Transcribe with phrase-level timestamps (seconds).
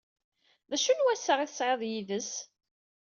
[0.69, 2.31] D acu n wassaɣ ay tesɛid yid-s?